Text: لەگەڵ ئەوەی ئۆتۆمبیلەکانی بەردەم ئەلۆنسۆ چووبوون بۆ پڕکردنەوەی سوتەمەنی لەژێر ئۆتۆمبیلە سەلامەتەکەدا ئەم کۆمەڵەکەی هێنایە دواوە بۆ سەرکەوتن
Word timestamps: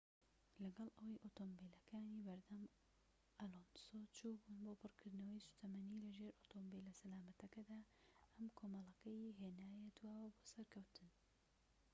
لەگەڵ 0.63 0.89
ئەوەی 0.97 1.21
ئۆتۆمبیلەکانی 1.23 2.23
بەردەم 2.27 2.63
ئەلۆنسۆ 3.39 3.99
چووبوون 4.15 4.59
بۆ 4.65 4.73
پڕکردنەوەی 4.81 5.45
سوتەمەنی 5.47 6.03
لەژێر 6.07 6.33
ئۆتۆمبیلە 6.41 6.91
سەلامەتەکەدا 7.01 7.79
ئەم 8.35 8.47
کۆمەڵەکەی 8.59 9.35
هێنایە 9.39 9.87
دواوە 9.97 10.27
بۆ 10.35 10.41
سەرکەوتن 10.53 11.11